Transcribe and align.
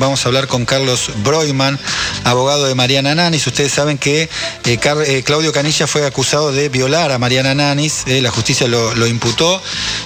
vamos 0.00 0.24
a 0.24 0.28
hablar 0.28 0.48
con 0.48 0.64
Carlos 0.64 1.10
Broiman, 1.22 1.78
abogado 2.24 2.66
de 2.66 2.74
Mariana 2.74 3.14
Nanis. 3.14 3.46
Ustedes 3.46 3.70
saben 3.70 3.98
que 3.98 4.22
eh, 4.22 4.28
eh, 5.06 5.22
Claudio 5.24 5.52
Canilla 5.52 5.86
fue 5.86 6.04
acusado 6.06 6.52
de 6.52 6.70
violar 6.70 7.12
a 7.12 7.18
Mariana 7.18 7.54
Nanis, 7.54 8.04
eh, 8.06 8.22
la 8.22 8.30
justicia 8.30 8.66
lo, 8.66 9.06
imputó 9.06 9.62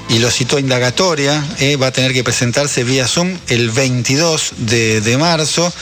y 0.08 0.18
lo 0.18 0.30
citó 0.30 0.56
a 0.56 0.60
indagatoria, 0.60 1.42
va 1.80 1.86
a 1.86 1.92
tener 1.92 2.12
que 2.12 2.24
presentarse 2.24 2.82
vía 2.82 3.06
Zoom 3.06 3.38
el 3.48 3.70
22 3.70 4.52
de, 4.58 5.16
marzo. 5.18 5.72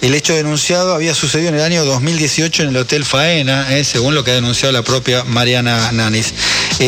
El 0.00 0.14
hecho 0.14 0.34
denunciado 0.34 0.94
había 0.94 1.14
sucedido 1.14 1.50
en 1.50 1.56
el 1.56 1.62
año 1.62 1.84
2018 1.84 2.62
en 2.62 2.68
el 2.70 2.76
Hotel 2.78 3.04
Faena, 3.04 3.68
según 3.84 4.14
lo 4.14 4.24
que 4.24 4.30
ha 4.30 4.34
denunciado 4.34 4.72
la 4.72 4.82
propia 4.82 5.22
Mariana 5.24 5.92
Nanis. 5.92 6.32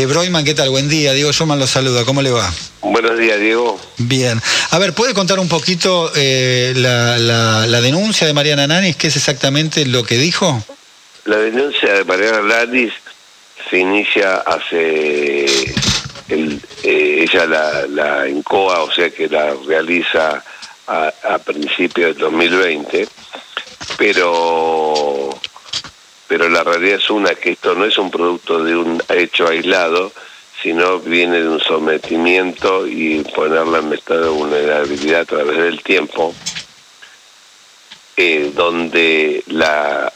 Broiman, 0.09 0.45
¿qué 0.45 0.55
tal? 0.55 0.71
Buen 0.71 0.89
día. 0.89 1.13
Diego 1.13 1.33
Schumann 1.33 1.59
lo 1.59 1.67
saluda. 1.67 2.07
¿Cómo 2.07 2.23
le 2.23 2.31
va? 2.31 2.51
Buenos 2.83 3.17
días, 3.17 3.39
Diego. 3.39 3.79
Bien. 3.99 4.41
A 4.71 4.79
ver, 4.79 4.93
¿puede 4.93 5.15
contar 5.15 5.39
un 5.39 5.49
poquito 5.49 6.11
eh, 6.17 6.73
la, 6.77 7.81
denuncia 7.81 8.27
de 8.27 8.33
Mariana 8.33 8.67
Nanis? 8.67 8.97
¿Qué 8.97 9.07
es 9.07 9.17
exactamente 9.17 9.87
lo 9.87 10.05
que 10.05 10.17
dijo? 10.17 10.63
La 11.25 11.37
denuncia 11.37 11.95
de 11.95 12.05
Mariana 12.05 12.43
Nanis 12.43 12.93
se 13.71 13.79
inicia 13.79 14.35
hace. 14.39 15.75
El, 16.29 16.61
eh, 16.83 17.27
ella 17.29 17.47
la, 17.47 17.87
la 17.87 18.29
incoa, 18.29 18.83
o 18.83 18.93
sea 18.93 19.11
que 19.11 19.29
la 19.29 19.55
realiza 19.67 20.43
a, 20.87 21.13
a 21.31 21.39
principios 21.39 22.17
del 22.17 22.19
2020, 22.19 23.09
pero 23.99 25.31
pero 26.27 26.49
la 26.49 26.65
realidad 26.65 26.97
es 26.97 27.11
una 27.11 27.35
que 27.35 27.51
esto 27.51 27.75
no 27.75 27.85
es 27.85 27.99
un 27.99 28.11
producto 28.11 28.65
de 28.65 28.75
un 28.75 29.03
hecho 29.11 29.47
aislado, 29.47 30.13
sino 30.63 31.01
viene 31.01 31.41
de 31.41 31.49
un 31.49 31.61
sometimiento 31.61 32.87
y 32.87 33.25
ponerla 33.35 33.79
en 33.79 33.93
estado 33.93 34.23
de 34.23 34.29
vulnerabilidad 34.29 35.23
a 35.23 35.25
través 35.25 35.57
del 35.59 35.83
tiempo, 35.83 36.35
eh, 38.17 38.53
donde 38.55 39.43
la 39.49 40.13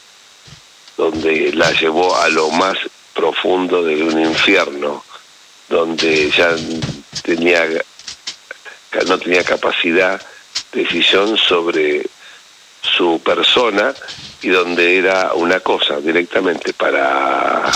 donde 0.97 1.53
la 1.53 1.73
llevó 1.73 2.17
a 2.17 2.29
lo 2.29 2.49
más 2.51 2.79
profundo 3.13 3.83
de 3.83 4.03
un 4.03 4.19
infierno, 4.19 5.05
donde 5.69 6.31
ya 6.31 6.55
tenía 7.23 7.67
no 9.07 9.19
tenía 9.19 9.45
capacidad 9.45 10.21
decisión 10.73 11.37
sobre 11.37 12.07
su 12.81 13.21
persona 13.23 13.93
y 14.41 14.49
donde 14.49 14.99
era 14.99 15.35
una 15.35 15.61
cosa 15.61 16.01
directamente 16.01 16.73
para 16.73 17.71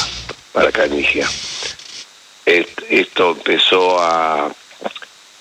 para 0.52 0.72
Canigia 0.72 1.28
esto 2.44 3.33
empezó 3.33 4.00
a, 4.00 4.50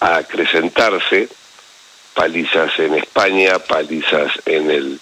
acrecentarse, 0.02 1.28
palizas 2.14 2.80
en 2.80 2.96
España, 2.96 3.60
palizas 3.60 4.32
en 4.46 4.72
el 4.72 5.00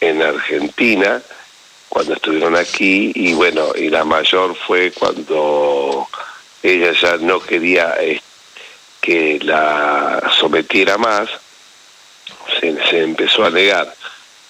en 0.00 0.20
Argentina 0.20 1.22
cuando 1.88 2.14
estuvieron 2.14 2.56
aquí 2.56 3.12
y 3.14 3.32
bueno 3.32 3.72
y 3.74 3.88
la 3.88 4.04
mayor 4.04 4.54
fue 4.54 4.90
cuando 4.90 6.06
ella 6.62 6.92
ya 6.92 7.16
no 7.18 7.40
quería 7.40 7.94
eh, 8.00 8.20
que 9.00 9.38
la 9.42 10.32
sometiera 10.38 10.98
más 10.98 11.30
se, 12.60 12.76
se 12.90 13.02
empezó 13.02 13.44
a 13.44 13.50
negar. 13.50 13.94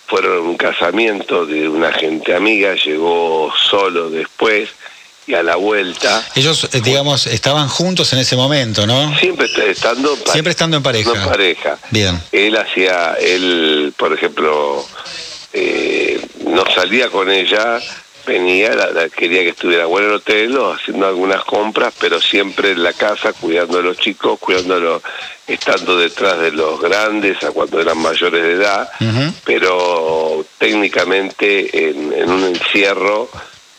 Fueron 0.06 0.46
un 0.46 0.56
casamiento 0.56 1.44
de 1.44 1.68
una 1.68 1.92
gente 1.92 2.34
amiga 2.34 2.74
llegó 2.74 3.52
solo 3.54 4.08
después 4.08 4.70
y 5.26 5.34
a 5.34 5.42
la 5.42 5.56
vuelta. 5.56 6.24
Ellos, 6.34 6.68
eh, 6.72 6.80
digamos, 6.80 7.26
estaban 7.26 7.68
juntos 7.68 8.12
en 8.12 8.20
ese 8.20 8.36
momento, 8.36 8.86
¿no? 8.86 9.16
Siempre 9.18 9.48
estando 9.70 10.16
Siempre 10.30 10.52
estando 10.52 10.76
en 10.76 10.82
pareja. 10.82 11.12
En 11.12 11.28
pareja. 11.28 11.78
Bien. 11.90 12.20
Él 12.32 12.56
hacía, 12.56 13.14
él, 13.20 13.92
por 13.96 14.12
ejemplo, 14.12 14.86
eh, 15.52 16.20
no 16.46 16.64
salía 16.72 17.08
con 17.08 17.30
ella, 17.30 17.80
venía, 18.26 18.70
quería 19.16 19.42
que 19.42 19.50
estuviera 19.50 19.86
bueno 19.86 20.06
en 20.06 20.12
el 20.12 20.18
hotel 20.18 20.58
o 20.58 20.72
haciendo 20.72 21.06
algunas 21.06 21.44
compras, 21.44 21.92
pero 21.98 22.20
siempre 22.20 22.72
en 22.72 22.82
la 22.82 22.92
casa, 22.92 23.32
cuidando 23.32 23.78
a 23.78 23.82
los 23.82 23.96
chicos, 23.98 24.38
cuidándolo, 24.38 25.02
estando 25.46 25.96
detrás 25.96 26.38
de 26.38 26.52
los 26.52 26.80
grandes, 26.80 27.42
a 27.42 27.50
cuando 27.50 27.80
eran 27.80 27.98
mayores 27.98 28.42
de 28.42 28.52
edad, 28.52 28.90
pero 29.44 30.44
técnicamente 30.58 31.88
en, 31.88 32.12
en 32.12 32.30
un 32.30 32.44
encierro 32.44 33.28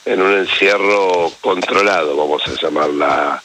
en 0.07 0.21
un 0.21 0.37
encierro 0.39 1.31
controlado, 1.41 2.15
vamos 2.15 2.41
a 2.47 2.61
llamar 2.61 2.89
la, 2.89 3.41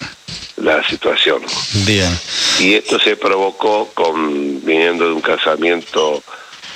la 0.57 0.83
situación. 0.89 1.43
Bien. 1.85 2.19
Y 2.61 2.75
esto 2.75 2.99
se 2.99 3.17
provocó 3.17 3.89
con 3.95 4.65
viniendo 4.65 5.07
de 5.07 5.13
un 5.13 5.21
casamiento 5.21 6.23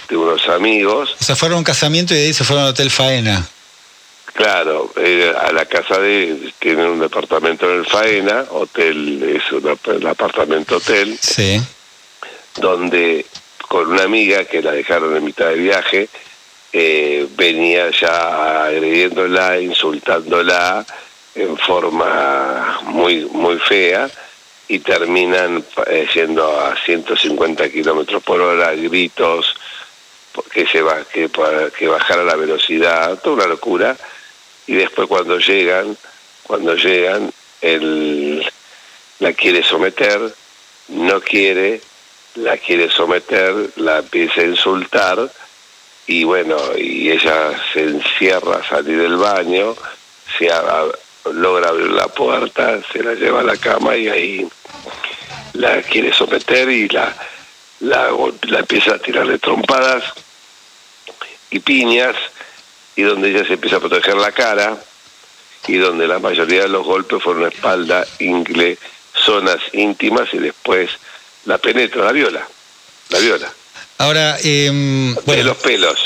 de 0.09 0.17
unos 0.17 0.49
amigos. 0.49 1.15
O 1.21 1.25
sea, 1.25 1.37
fueron 1.37 1.57
a 1.57 1.59
un 1.59 1.65
casamiento 1.65 2.15
y 2.15 2.19
de 2.19 2.25
ahí 2.25 2.33
se 2.33 2.45
fueron 2.45 2.65
al 2.65 2.71
Hotel 2.71 2.91
Faena. 2.91 3.47
Claro, 4.35 4.93
eh, 4.97 5.33
a 5.35 5.51
la 5.53 5.65
casa 5.65 5.99
de, 5.99 6.53
tienen 6.59 6.87
un 6.87 7.01
departamento 7.01 7.71
en 7.71 7.81
el 7.81 7.87
Faena, 7.87 8.45
hotel, 8.51 9.23
es 9.23 9.51
un 9.51 10.07
apartamento 10.07 10.77
hotel. 10.77 11.19
Sí. 11.21 11.61
Donde 12.57 13.25
con 13.67 13.91
una 13.91 14.03
amiga 14.03 14.45
que 14.45 14.63
la 14.63 14.73
dejaron 14.73 15.17
en 15.17 15.25
mitad 15.25 15.49
de 15.49 15.57
viaje, 15.57 16.09
eh, 16.79 17.27
venía 17.35 17.91
ya 17.91 18.67
agrediéndola, 18.67 19.59
insultándola 19.59 20.85
en 21.35 21.57
forma 21.57 22.81
muy, 22.83 23.25
muy 23.25 23.59
fea 23.61 24.11
y 24.69 24.81
terminan 24.81 25.65
eh, 25.87 26.07
yendo 26.13 26.61
a 26.61 26.77
150 26.85 27.71
kilómetros 27.71 28.23
por 28.23 28.43
hora, 28.43 28.75
gritos, 28.75 29.55
que, 30.53 30.67
se 30.67 30.83
va, 30.83 31.03
que, 31.05 31.31
que 31.79 31.89
bajara 31.89 32.23
la 32.25 32.37
velocidad, 32.37 33.19
toda 33.21 33.37
una 33.37 33.47
locura. 33.47 33.97
Y 34.67 34.75
después 34.75 35.09
cuando 35.09 35.39
llegan, 35.39 35.97
cuando 36.43 36.75
llegan, 36.75 37.33
él 37.63 38.47
la 39.21 39.33
quiere 39.33 39.63
someter, 39.63 40.21
no 40.89 41.23
quiere, 41.23 41.81
la 42.35 42.59
quiere 42.59 42.91
someter, 42.91 43.71
la 43.77 44.01
empieza 44.01 44.43
a 44.43 44.45
insultar, 44.45 45.31
y 46.07 46.25
bueno, 46.25 46.57
y 46.77 47.11
ella 47.11 47.53
se 47.73 47.83
encierra 47.83 48.59
a 48.59 48.69
salir 48.69 48.99
del 48.99 49.17
baño, 49.17 49.75
se 50.39 50.49
logra 51.33 51.69
abrir 51.69 51.91
la 51.91 52.09
puerta, 52.09 52.81
se 52.93 53.03
la 53.03 53.15
lleva 53.15 53.41
a 53.41 53.45
la 53.45 53.57
cama 53.57 53.97
y 53.97 54.09
ahí 54.09 54.49
la 55.55 55.83
quiere 55.83 56.13
someter 56.13 56.69
y 56.71 56.89
la, 56.89 57.15
la, 57.81 58.11
la 58.43 58.59
empieza 58.61 58.95
a 58.95 58.99
tirarle 58.99 59.39
trompadas 59.39 60.05
y 61.51 61.59
piñas 61.59 62.15
y 62.95 63.03
donde 63.03 63.31
ella 63.31 63.45
se 63.45 63.55
empieza 63.55 63.77
a 63.77 63.81
proteger 63.81 64.17
la 64.17 64.33
cara 64.33 64.77
y 65.67 65.77
donde 65.77 66.07
la 66.07 66.21
mayoría 66.21 66.63
de 66.63 66.69
los 66.69 66.85
golpes 66.85 67.23
fueron 67.23 67.51
espalda, 67.51 68.07
ingle, 68.21 68.79
zonas 69.13 69.59
íntimas 69.73 70.33
y 70.33 70.39
después 70.39 70.91
la 71.45 71.59
penetra, 71.59 72.05
la 72.05 72.13
viola, 72.13 72.47
la 73.09 73.19
viola. 73.19 73.53
Ahora, 73.99 74.37
eh, 74.43 74.71
bueno, 75.25 75.43
de 75.43 75.45
los 75.45 75.57
pelos. 75.59 75.99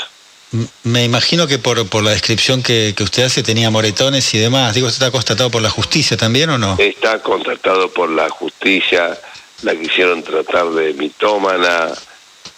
Me 0.82 1.04
imagino 1.04 1.46
que 1.46 1.58
por, 1.58 1.88
por 1.88 2.02
la 2.02 2.10
descripción 2.10 2.62
que, 2.62 2.94
usted 3.00 3.24
hace 3.24 3.42
tenía 3.42 3.70
moretones 3.70 4.34
y 4.34 4.38
demás. 4.38 4.74
Digo, 4.74 4.88
¿está 4.88 5.10
constatado 5.10 5.50
por 5.50 5.62
la 5.62 5.70
justicia 5.70 6.16
también 6.16 6.50
o 6.50 6.58
no? 6.58 6.76
Está 6.78 7.22
constatado 7.22 7.90
por 7.90 8.10
la 8.10 8.28
justicia. 8.28 9.16
La 9.62 9.76
quisieron 9.76 10.22
tratar 10.22 10.70
de 10.70 10.92
mitómana. 10.94 11.88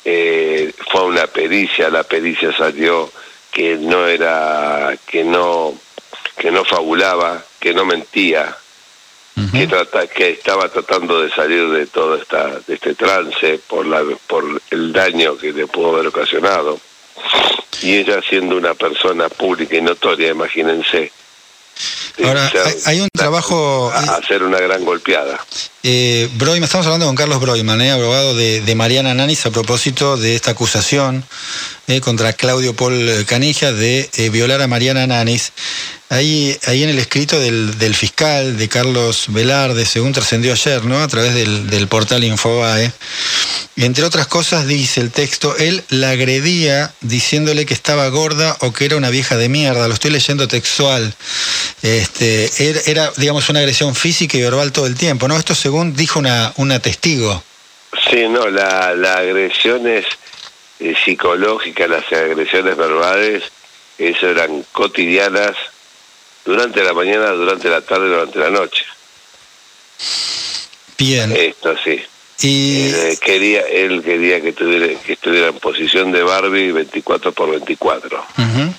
Eh, 0.04 0.72
fue 0.90 1.04
una 1.04 1.26
pericia. 1.26 1.90
La 1.90 2.02
pericia 2.02 2.56
salió 2.56 3.10
que 3.50 3.76
no 3.76 4.06
era, 4.06 4.96
que 5.06 5.22
no, 5.22 5.74
que 6.38 6.50
no 6.50 6.64
fabulaba, 6.64 7.44
que 7.60 7.74
no 7.74 7.84
mentía, 7.84 8.56
que, 9.52 9.66
trata, 9.66 10.06
que 10.06 10.30
estaba 10.30 10.68
tratando 10.68 11.20
de 11.20 11.30
salir 11.30 11.68
de 11.70 11.86
todo 11.86 12.16
esta, 12.16 12.60
de 12.66 12.74
este 12.74 12.94
trance 12.94 13.60
por, 13.66 13.86
la, 13.86 14.02
por 14.26 14.44
el 14.70 14.92
daño 14.92 15.36
que 15.36 15.52
le 15.52 15.66
pudo 15.66 15.94
haber 15.94 16.08
ocasionado. 16.08 16.78
Y 17.80 17.96
ella 17.96 18.20
siendo 18.28 18.56
una 18.56 18.74
persona 18.74 19.28
pública 19.28 19.76
y 19.76 19.82
notoria, 19.82 20.30
imagínense. 20.30 21.10
Ahora, 22.22 22.52
hay, 22.84 23.00
un 23.00 23.08
trabajo... 23.12 23.90
hacer 23.90 24.42
una 24.42 24.58
gran 24.58 24.84
golpeada. 24.84 25.44
Eh, 25.82 26.28
estamos 26.62 26.86
hablando 26.86 27.06
con 27.06 27.16
Carlos 27.16 27.40
Broyman, 27.40 27.80
eh, 27.80 27.90
abogado 27.90 28.36
de, 28.36 28.60
de, 28.60 28.74
Mariana 28.74 29.14
Nanis, 29.14 29.46
a 29.46 29.50
propósito 29.50 30.16
de 30.16 30.36
esta 30.36 30.50
acusación 30.52 31.24
eh, 31.88 32.00
contra 32.00 32.34
Claudio 32.34 32.76
Paul 32.76 33.24
Canija 33.26 33.72
de 33.72 34.08
eh, 34.16 34.28
violar 34.28 34.60
a 34.62 34.66
Mariana 34.66 35.06
Nanis. 35.06 35.52
Ahí, 36.08 36.54
ahí 36.66 36.82
en 36.82 36.90
el 36.90 36.98
escrito 36.98 37.40
del, 37.40 37.78
del, 37.78 37.94
fiscal, 37.94 38.58
de 38.58 38.68
Carlos 38.68 39.26
Velarde, 39.28 39.86
según 39.86 40.12
trascendió 40.12 40.52
ayer, 40.52 40.84
¿no? 40.84 41.02
A 41.02 41.08
través 41.08 41.34
del, 41.34 41.70
del 41.70 41.88
portal 41.88 42.22
Infobae. 42.22 42.92
Entre 43.76 44.04
otras 44.04 44.26
cosas, 44.26 44.66
dice 44.66 45.00
el 45.00 45.10
texto, 45.10 45.56
él 45.56 45.82
la 45.88 46.10
agredía 46.10 46.92
diciéndole 47.00 47.64
que 47.64 47.72
estaba 47.72 48.06
gorda 48.08 48.58
o 48.60 48.72
que 48.74 48.84
era 48.84 48.96
una 48.96 49.08
vieja 49.08 49.36
de 49.36 49.48
mierda. 49.48 49.88
Lo 49.88 49.94
estoy 49.94 50.10
leyendo 50.10 50.46
textual. 50.48 51.14
Este, 51.82 52.50
era, 52.90 53.10
digamos, 53.16 53.48
una 53.48 53.60
agresión 53.60 53.94
física 53.94 54.36
y 54.36 54.42
verbal 54.42 54.70
todo 54.72 54.86
el 54.86 54.96
tiempo, 54.96 55.28
¿no? 55.28 55.38
Esto 55.38 55.54
según 55.54 55.96
dijo 55.96 56.18
una, 56.18 56.52
una 56.56 56.78
testigo. 56.80 57.42
Sí, 58.10 58.28
no, 58.28 58.48
la, 58.48 58.94
la 58.94 59.14
agresión 59.14 59.86
es 59.86 60.04
eh, 60.80 60.94
psicológicas, 61.04 61.88
las 61.88 62.12
agresiones 62.12 62.76
verbales, 62.76 63.44
eso 63.98 64.28
eran 64.28 64.64
cotidianas 64.72 65.56
durante 66.44 66.82
la 66.82 66.92
mañana, 66.92 67.30
durante 67.30 67.68
la 67.68 67.80
tarde, 67.80 68.08
durante 68.08 68.38
la 68.38 68.50
noche. 68.50 68.84
Bien. 70.98 71.32
Esto 71.36 71.74
sí. 71.84 72.00
Y 72.44 72.88
Eh, 72.92 73.18
quería, 73.24 73.60
él 73.62 74.02
quería 74.02 74.40
que, 74.40 74.52
tuviera, 74.52 74.86
que 75.00 75.12
estuviera 75.12 75.48
en 75.48 75.58
posición 75.58 76.10
de 76.12 76.22
Barbie 76.22 76.72
24 76.72 77.32
por 77.32 77.50
24. 77.50 78.18
Ujú. 78.38 78.74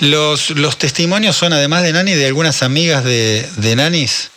los, 0.00 0.50
los 0.50 0.76
testimonios 0.78 1.36
son, 1.36 1.52
además 1.52 1.82
de 1.84 1.92
Nani, 1.92 2.12
de 2.14 2.26
algunas 2.26 2.62
amigas 2.62 3.04
de, 3.04 3.46
de 3.56 3.76
Nanis. 3.76 4.30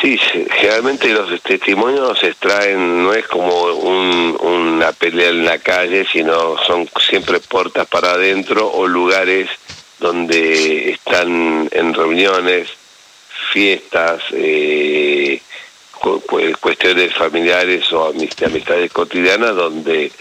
Sí, 0.00 0.18
sí, 0.32 0.44
generalmente 0.58 1.08
los 1.10 1.40
testimonios 1.42 2.18
se 2.18 2.28
extraen, 2.28 3.04
no 3.04 3.12
es 3.14 3.26
como 3.28 3.54
un- 3.64 4.36
una 4.40 4.92
pelea 4.92 5.28
en 5.30 5.44
la 5.44 5.58
calle, 5.58 6.04
sino 6.10 6.56
son 6.66 6.88
siempre 7.08 7.38
puertas 7.40 7.86
para 7.86 8.12
adentro 8.12 8.68
o 8.68 8.86
lugares 8.88 9.48
donde 10.02 10.90
están 10.90 11.68
en 11.72 11.94
reuniones, 11.94 12.68
fiestas, 13.52 14.20
eh, 14.32 15.40
cu- 15.98 16.20
cu- 16.26 16.40
cuestiones 16.60 17.14
familiares 17.14 17.90
o 17.92 18.12
amist- 18.12 18.44
amistades 18.44 18.92
cotidianas 18.92 19.54
donde 19.54 20.12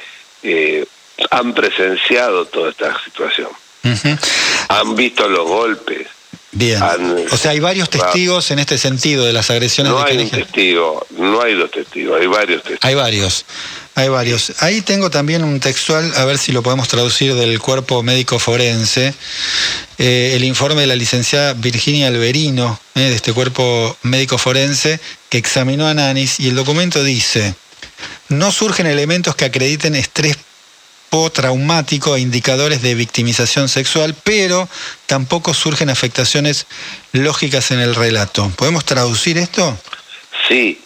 eh, 0.43 0.85
han 1.31 1.53
presenciado 1.53 2.45
toda 2.45 2.69
esta 2.71 2.97
situación, 3.03 3.49
han 4.69 4.95
visto 4.95 5.27
los 5.27 5.47
golpes. 5.47 6.07
Bien. 6.53 6.81
Han- 6.83 7.15
O 7.31 7.37
sea, 7.37 7.51
hay 7.51 7.59
varios 7.59 7.89
testigos 7.89 8.51
en 8.51 8.59
este 8.59 8.77
sentido 8.77 9.25
de 9.25 9.31
las 9.33 9.49
agresiones 9.49 9.93
No 9.93 9.99
de 9.99 10.03
hay 10.05 10.17
un 10.17 10.29
Canigia. 10.29 10.45
testigo, 10.45 11.07
no 11.17 11.41
hay 11.41 11.55
dos 11.55 11.71
testigos, 11.71 12.19
hay 12.19 12.27
varios 12.27 12.61
testigos. 12.61 12.79
Hay 12.83 12.95
varios, 12.95 13.45
hay 13.95 14.09
varios. 14.09 14.53
Ahí 14.61 14.81
tengo 14.81 15.09
también 15.09 15.43
un 15.45 15.59
textual, 15.61 16.11
a 16.17 16.25
ver 16.25 16.37
si 16.37 16.51
lo 16.51 16.61
podemos 16.61 16.89
traducir 16.89 17.35
del 17.35 17.57
cuerpo 17.59 18.03
médico 18.03 18.37
forense, 18.37 19.13
eh, 19.97 20.33
el 20.35 20.43
informe 20.43 20.81
de 20.81 20.87
la 20.87 20.95
licenciada 20.95 21.53
Virginia 21.53 22.07
Alberino, 22.07 22.77
eh, 22.95 22.99
de 23.01 23.15
este 23.15 23.31
cuerpo 23.31 23.95
médico 24.03 24.37
forense, 24.37 24.99
que 25.29 25.37
examinó 25.37 25.87
a 25.87 25.93
Nanis, 25.93 26.39
y 26.41 26.49
el 26.49 26.55
documento 26.55 27.01
dice, 27.01 27.55
no 28.27 28.51
surgen 28.51 28.87
elementos 28.87 29.35
que 29.35 29.45
acrediten 29.45 29.95
estrés 29.95 30.35
postraumático 31.11 32.15
e 32.15 32.21
indicadores 32.21 32.81
de 32.81 32.95
victimización 32.95 33.67
sexual, 33.67 34.15
pero 34.23 34.69
tampoco 35.07 35.53
surgen 35.53 35.89
afectaciones 35.89 36.67
lógicas 37.11 37.71
en 37.71 37.81
el 37.81 37.95
relato. 37.95 38.49
¿Podemos 38.55 38.85
traducir 38.85 39.37
esto? 39.37 39.77
Sí, 40.47 40.81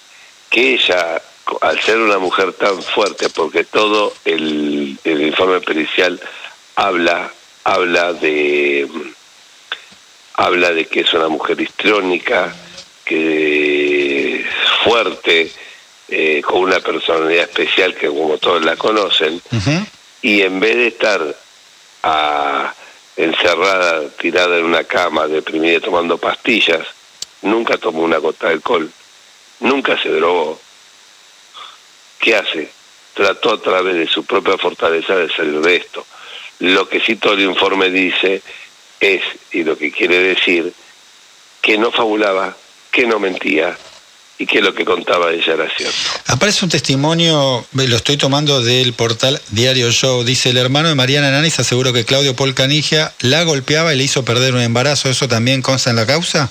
que 0.50 0.74
ella, 0.74 1.22
al 1.62 1.80
ser 1.80 2.00
una 2.00 2.18
mujer 2.18 2.54
tan 2.54 2.82
fuerte, 2.82 3.30
porque 3.30 3.66
todo 3.66 4.16
el, 4.26 4.98
el 5.04 5.22
informe 5.22 5.62
pericial 5.62 6.20
habla, 6.76 7.32
habla 7.64 8.14
de 8.14 8.90
habla 10.34 10.72
de 10.72 10.88
que 10.88 11.02
es 11.02 11.14
una 11.14 11.28
mujer 11.30 11.62
histrónica, 11.62 12.54
que 13.06 14.42
es 14.42 14.46
fuerte, 14.84 15.52
eh, 16.08 16.42
con 16.42 16.62
una 16.62 16.80
personalidad 16.80 17.44
especial 17.44 17.94
que 17.96 18.08
como 18.08 18.38
todos 18.40 18.66
la 18.66 18.76
conocen, 18.76 19.42
Ujú. 19.52 19.86
Y 20.26 20.42
en 20.42 20.60
vez 20.60 20.76
de 20.76 20.88
estar 20.88 21.36
ah, 22.02 22.74
encerrada, 23.16 24.10
tirada 24.20 24.58
en 24.58 24.66
una 24.66 24.84
cama, 24.84 25.28
deprimida, 25.28 25.80
tomando 25.80 26.18
pastillas, 26.18 26.84
nunca 27.44 27.78
tomó 27.78 28.02
una 28.02 28.18
gota 28.18 28.48
de 28.48 28.54
alcohol, 28.54 28.92
nunca 29.60 30.02
se 30.02 30.10
drogó. 30.10 30.60
¿Qué 32.18 32.36
hace? 32.36 32.72
Trató 33.14 33.54
a 33.54 33.62
través 33.62 33.98
de 33.98 34.08
su 34.08 34.26
propia 34.26 34.58
fortaleza 34.58 35.16
de 35.16 35.30
salir 35.30 35.62
de 35.62 35.76
esto. 35.76 36.04
Lo 36.58 36.90
que 36.90 37.02
sí 37.02 37.18
todo 37.18 37.34
el 37.34 37.42
informe 37.42 37.92
dice 37.92 38.42
es, 39.00 39.22
y 39.52 39.64
lo 39.64 39.78
que 39.78 39.92
quiere 39.92 40.18
decir, 40.18 40.74
que 41.62 41.78
no 41.78 41.92
fabulaba, 41.92 42.58
que 42.90 43.06
no 43.06 43.20
mentía 43.20 43.78
y 44.38 44.46
que 44.46 44.62
lo 44.62 44.74
que 44.74 44.84
contaba 44.84 45.32
ella 45.32 45.54
era 45.54 45.70
cierto. 45.76 45.96
Aparece 46.28 46.66
un 46.66 46.72
testimonio, 46.72 47.66
lo 47.74 47.96
estoy 47.96 48.18
tomando 48.18 48.62
del 48.62 48.94
portal 48.94 49.42
Diario 49.50 49.92
Show. 49.92 50.24
Dice, 50.24 50.50
el 50.50 50.58
hermano 50.58 50.90
de 50.90 50.96
Mariana 50.96 51.32
Nanis 51.32 51.60
aseguró 51.60 51.94
que 51.94 52.06
Claudio 52.06 52.36
Paul 52.36 52.54
Canigia 52.54 53.14
la 53.22 53.44
golpeaba 53.44 53.94
y 53.94 53.98
le 53.98 54.04
hizo 54.04 54.26
perder 54.26 54.54
un 54.54 54.62
embarazo. 54.62 55.10
¿Eso 55.10 55.28
también 55.28 55.62
consta 55.62 55.90
en 55.90 55.96
la 55.96 56.06
causa? 56.06 56.50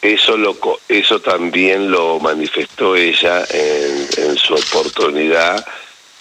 Eso 0.00 0.36
lo 0.36 0.56
eso 0.88 1.20
también 1.20 1.90
lo 1.90 2.20
manifestó 2.20 2.94
ella 2.94 3.44
en, 3.50 4.06
en 4.16 4.38
su 4.38 4.54
oportunidad, 4.54 5.66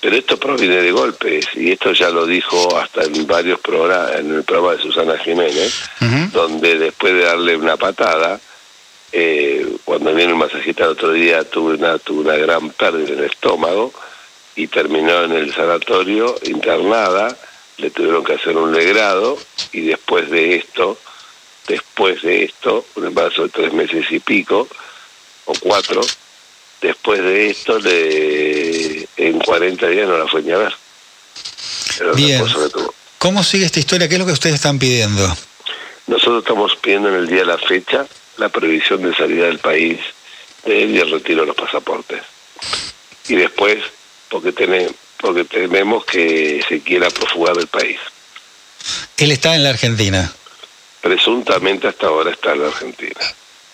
pero 0.02 0.16
esto 0.16 0.38
proviene 0.40 0.78
de 0.78 0.92
golpes 0.92 1.46
y 1.54 1.72
esto 1.72 1.94
ya 1.94 2.10
lo 2.10 2.26
dijo 2.26 2.76
hasta 2.78 3.04
en 3.04 3.28
varios 3.28 3.60
programas, 3.60 4.16
en 4.16 4.34
el 4.34 4.44
programa 4.44 4.76
de 4.76 4.82
Susana 4.82 5.18
Jiménez, 5.20 5.74
donde 6.34 6.80
después 6.80 7.14
de 7.14 7.22
darle 7.22 7.56
una 7.56 7.78
patada, 7.78 8.40
eh, 9.20 9.66
cuando 9.84 10.14
vino 10.14 10.30
el 10.30 10.36
masajista 10.36 10.84
el 10.84 10.92
otro 10.92 11.12
día 11.12 11.44
tuve 11.44 11.74
una, 11.74 11.98
tuve 11.98 12.20
una 12.20 12.36
gran 12.36 12.70
pérdida 12.70 13.14
en 13.14 13.18
el 13.18 13.24
estómago 13.24 13.92
y 14.56 14.68
terminó 14.68 15.24
en 15.24 15.32
el 15.32 15.52
sanatorio 15.56 16.36
internada, 16.44 17.36
le 17.78 17.90
tuvieron 17.90 18.24
que 18.24 18.34
hacer 18.34 18.56
un 18.56 18.72
legrado 18.72 19.36
y 19.72 19.82
después 19.82 20.30
de 20.30 20.58
esto, 20.58 21.00
después 21.68 22.22
de 22.22 22.44
esto, 22.44 22.86
un 22.94 23.08
embarazo 23.08 23.42
de 23.42 23.50
tres 23.50 23.74
meses 23.74 24.06
y 24.12 24.20
pico, 24.20 24.68
o 25.46 25.54
cuatro, 25.62 26.02
después 26.80 27.20
de 27.20 27.50
esto, 27.50 27.80
le, 27.80 29.08
en 29.18 29.40
40 29.40 29.88
días 29.88 30.08
no 30.08 30.20
la 30.20 30.28
fue 30.28 30.44
ni 30.44 30.52
a 30.52 30.58
ver. 30.58 30.76
Era 32.00 32.12
Bien. 32.12 32.42
cosa 32.42 32.66
que 32.66 32.70
tuvo. 32.70 32.94
¿Cómo 33.18 33.44
sigue 33.44 33.66
esta 33.66 33.80
historia? 33.80 34.08
¿Qué 34.08 34.14
es 34.14 34.20
lo 34.20 34.28
que 34.28 34.34
ustedes 34.34 34.56
están 34.56 34.78
pidiendo? 34.78 35.28
Nosotros 36.06 36.44
estamos 36.44 36.76
pidiendo 36.76 37.10
en 37.10 37.16
el 37.16 37.28
día 37.28 37.40
de 37.40 37.46
la 37.46 37.58
fecha 37.58 38.06
la 38.38 38.50
prohibición 38.50 39.02
de 39.04 39.16
salida 39.16 39.46
del 39.46 39.60
país 39.60 40.00
de 40.66 40.84
él 40.84 40.96
y 40.96 41.00
el 41.00 41.12
retiro 41.12 41.42
de 41.42 41.48
los 41.48 41.56
pasaportes. 41.56 42.22
Y 43.28 43.36
después, 43.36 43.78
porque, 44.30 44.52
tene- 44.52 44.90
porque 45.20 45.44
tememos 45.46 46.06
que 46.06 46.62
se 46.68 46.82
quiera 46.82 47.10
profugar 47.10 47.56
del 47.56 47.68
país. 47.68 47.98
Él 49.18 49.32
está 49.32 49.56
en 49.56 49.64
la 49.64 49.70
Argentina. 49.72 50.32
Presuntamente 51.02 51.88
hasta 51.88 52.08
ahora 52.08 52.32
está 52.32 52.54
en 52.54 52.62
la 52.62 52.68
Argentina. 52.68 53.20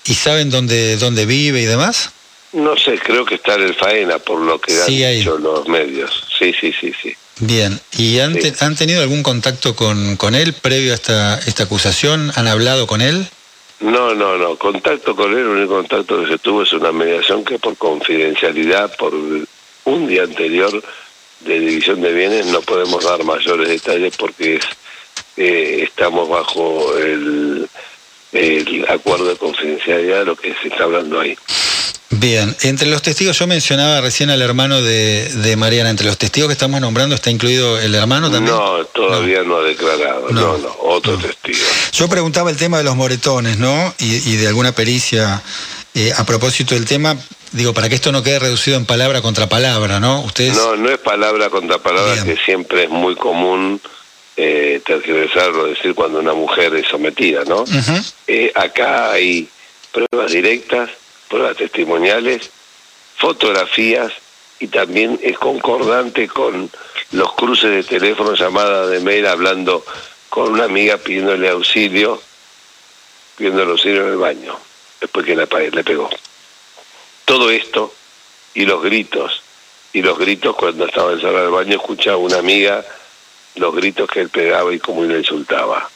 ¿Y 0.06 0.14
saben 0.16 0.50
dónde, 0.50 0.98
dónde 0.98 1.26
vive 1.26 1.62
y 1.62 1.66
demás? 1.66 2.10
No 2.52 2.78
sé, 2.78 3.00
creo 3.00 3.26
que 3.26 3.36
está 3.36 3.56
en 3.56 3.64
el 3.64 3.74
Faena, 3.76 4.20
por 4.20 4.40
lo 4.40 4.60
que 4.62 4.72
Sí, 4.72 5.04
han 5.04 5.10
ahí. 5.10 5.18
dicho 5.20 5.38
los 5.38 5.68
medios. 5.68 6.24
Sí, 6.38 6.54
sí, 6.60 6.74
sí, 6.80 6.94
sí. 7.02 7.16
Bien. 7.40 7.80
¿Y 7.98 8.20
han, 8.20 8.36
Sí. 8.36 8.52
te- 8.52 8.64
han 8.64 8.76
tenido 8.76 9.02
algún 9.02 9.24
contacto 9.24 9.76
con, 9.76 10.18
con 10.18 10.36
él 10.36 10.54
previo 10.54 10.92
a 10.92 10.96
esta, 10.96 11.40
esta 11.40 11.64
acusación? 11.64 12.32
¿Han 12.36 12.48
hablado 12.48 12.86
con 12.86 13.02
él? 13.02 13.28
No, 13.84 14.16
no, 14.16 14.38
no. 14.38 14.56
Contacto 14.56 15.14
con 15.14 15.34
él, 15.34 15.40
el 15.40 15.48
único 15.48 15.76
contacto 15.76 16.22
que 16.22 16.28
se 16.30 16.38
tuvo 16.38 16.64
es 16.64 16.72
una 16.72 16.94
mediación 16.94 17.44
que 17.44 17.60
por 17.60 17.76
confidencialidad, 17.76 18.96
por 18.96 19.14
un 19.14 20.08
día 20.08 20.24
anterior 20.24 20.82
de 21.42 21.60
división 21.60 22.00
de 22.02 22.14
bienes, 22.14 22.46
no 22.46 22.62
podemos 22.62 23.04
dar 23.04 23.26
mayores 23.26 23.68
detalles 23.68 24.16
porque 24.16 24.56
es, 24.56 24.66
eh, 25.36 25.82
estamos 25.84 26.30
bajo 26.30 26.98
el, 26.98 27.68
el 28.32 28.86
acuerdo 28.88 29.26
de 29.26 29.36
confidencialidad 29.36 30.20
de 30.20 30.26
lo 30.26 30.36
que 30.38 30.56
se 30.62 30.70
está 30.70 30.86
hablando 30.86 31.20
ahí. 31.20 31.38
Bien, 32.20 32.56
entre 32.62 32.88
los 32.90 33.02
testigos, 33.02 33.38
yo 33.40 33.48
mencionaba 33.48 34.02
recién 34.02 34.30
al 34.30 34.42
hermano 34.42 34.82
de, 34.82 35.30
de 35.30 35.56
Mariana, 35.56 35.90
entre 35.90 36.06
los 36.06 36.18
testigos 36.18 36.48
que 36.48 36.54
estamos 36.54 36.80
nombrando 36.82 37.16
está 37.16 37.32
incluido 37.32 37.80
el 37.80 37.96
hermano 37.96 38.30
también. 38.32 38.56
No, 38.56 38.86
todavía 38.86 39.42
no, 39.44 39.58
ha 39.58 39.64
declarado. 39.64 40.28
No. 40.30 40.42
No, 40.42 40.58
no, 40.60 40.76
otro 40.82 41.14
No. 41.14 41.20
testigo. 41.20 41.58
Yo 41.94 42.08
preguntaba 42.10 42.50
el 42.50 42.58
tema 42.58 42.78
de 42.78 42.84
los 42.84 42.96
moretones, 42.96 43.58
¿no? 43.58 43.94
Y, 44.00 44.16
y 44.32 44.36
de 44.36 44.48
alguna 44.48 44.74
pericia 44.74 45.42
eh, 45.96 46.12
a 46.16 46.24
propósito 46.26 46.76
del 46.76 46.86
tema, 46.86 47.18
digo, 47.52 47.74
para 47.74 47.90
que 47.90 47.96
esto 47.96 48.12
no 48.12 48.22
quede 48.24 48.40
reducido 48.40 48.78
en 48.78 48.86
palabra 48.86 49.22
contra 49.22 49.48
palabra, 49.48 50.00
¿no? 50.00 50.22
Ustedes. 50.22 50.56
No, 50.56 50.76
no 50.76 50.90
es 50.90 51.00
palabra 51.00 51.50
contra 51.50 51.78
palabra, 51.80 52.14
Bien. 52.14 52.26
que 52.26 52.44
siempre 52.44 52.84
es 52.84 52.90
muy 52.90 53.16
común 53.16 53.80
eh, 54.38 54.82
tergiversar 54.86 55.50
o 55.52 55.66
decir 55.68 55.94
cuando 55.96 56.20
una 56.20 56.34
mujer 56.34 56.76
es 56.76 56.88
sometida, 56.88 57.44
¿no? 57.48 57.64
Eh, 58.28 58.52
acá 58.56 59.12
hay 59.12 59.48
pruebas 59.92 60.32
directas, 60.32 60.90
pruebas 61.34 61.58
testimoniales, 61.58 62.52
fotografías 63.18 64.14
y 64.60 64.68
también 64.68 65.20
es 65.24 65.36
concordante 65.40 66.28
con 66.28 66.70
los 67.12 67.34
cruces 67.34 67.72
de 67.72 67.84
teléfono, 67.84 68.36
llamadas 68.36 68.92
de 68.92 69.00
mail, 69.00 69.26
hablando 69.26 69.84
con 70.30 70.52
una 70.52 70.66
amiga 70.66 70.98
pidiéndole 70.98 71.50
auxilio, 71.50 72.22
pidiéndole 73.36 73.72
auxilio 73.72 74.04
en 74.04 74.10
el 74.10 74.18
baño, 74.18 74.56
después 75.02 75.26
que 75.26 75.36
la 75.36 75.48
le 75.48 75.84
pegó. 75.84 76.08
Todo 77.26 77.50
esto 77.50 77.92
y 78.54 78.68
los 78.68 78.84
gritos, 78.84 79.42
y 79.92 80.04
los 80.04 80.20
gritos 80.20 80.56
cuando 80.56 80.86
estaba 80.86 81.14
en 81.14 81.20
el 81.20 81.50
baño, 81.50 81.78
escuchaba 81.78 82.18
una 82.18 82.38
amiga 82.38 82.86
los 83.56 83.74
gritos 83.74 84.08
que 84.08 84.22
él 84.22 84.30
pegaba 84.30 84.72
y 84.72 84.78
cómo 84.78 85.04
le 85.04 85.18
insultaba. 85.18 85.90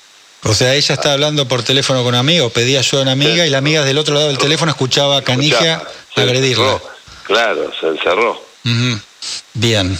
O 0.47 0.53
sea, 0.53 0.73
ella 0.75 0.95
está 0.95 1.13
hablando 1.13 1.47
por 1.47 1.61
teléfono 1.63 2.03
con 2.03 2.13
un 2.13 2.19
amigo, 2.19 2.49
pedía 2.49 2.79
ayuda 2.79 3.01
a 3.01 3.03
una 3.03 3.11
amiga 3.11 3.45
y 3.45 3.49
la 3.49 3.57
amiga 3.57 3.83
del 3.83 3.97
otro 3.97 4.15
lado 4.15 4.27
del 4.27 4.37
teléfono 4.37 4.71
escuchaba 4.71 5.17
a 5.17 5.21
Canigia 5.21 5.73
Escuchaba, 5.73 5.91
se 6.15 6.21
agredirla. 6.21 6.71
encerró. 6.71 6.91
Claro, 7.23 7.71
se 7.79 7.87
encerró. 7.87 8.41
Bien. 9.53 9.97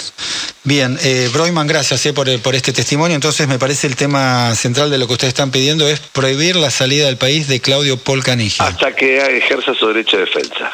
Bien, 0.63 0.97
eh, 1.01 1.29
Broiman, 1.33 1.67
gracias 1.67 2.05
eh, 2.05 2.13
por, 2.13 2.27
por, 2.41 2.55
este 2.55 2.73
testimonio. 2.73 3.15
Entonces, 3.15 3.47
me 3.47 3.57
parece 3.57 3.87
el 3.87 3.95
tema 3.95 4.53
central 4.55 4.89
de 4.89 4.97
lo 4.97 5.07
que 5.07 5.13
ustedes 5.13 5.29
están 5.29 5.51
pidiendo 5.51 5.87
es 5.87 5.99
prohibir 5.99 6.55
la 6.55 6.69
salida 6.69 7.07
del 7.07 7.17
país 7.17 7.47
de 7.47 7.61
Claudio 7.61 7.97
Paul 7.97 8.23
Canigia. 8.23 8.67
Hasta 8.67 8.93
que 8.93 9.17
ejerza 9.37 9.73
su 9.73 9.87
derecho 9.87 10.17
de 10.17 10.25
defensa. 10.25 10.71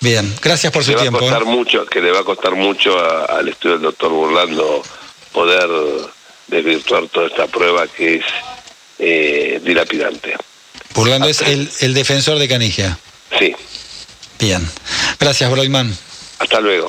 Bien, 0.00 0.32
gracias 0.42 0.72
por 0.72 0.84
su 0.84 0.94
tiempo. 0.94 1.20
Va 1.20 1.26
a 1.26 1.30
costar 1.30 1.42
¿eh? 1.42 1.56
mucho, 1.56 1.86
que 1.86 2.00
le 2.00 2.10
va 2.10 2.20
a 2.20 2.24
costar 2.24 2.54
mucho 2.54 2.96
al 3.28 3.48
estudio 3.48 3.74
del 3.74 3.82
doctor 3.82 4.10
Burlando 4.10 4.82
poder 5.32 5.68
desvirtuar 6.48 7.06
toda 7.08 7.26
esta 7.26 7.46
prueba 7.46 7.86
que 7.86 8.16
es 8.16 8.24
eh, 8.98 9.60
dilapidante. 9.62 10.34
Burlando 10.94 11.28
es 11.28 11.42
el, 11.42 11.70
el 11.80 11.94
defensor 11.94 12.38
de 12.38 12.48
Canigia. 12.48 12.98
Sí. 13.38 13.54
Bien. 14.38 14.66
Gracias, 15.18 15.50
Broiman. 15.50 15.96
Hasta 16.38 16.60
luego. 16.60 16.84